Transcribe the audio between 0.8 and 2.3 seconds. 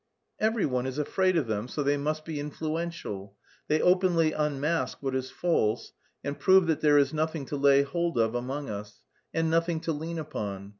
is afraid of them, so they must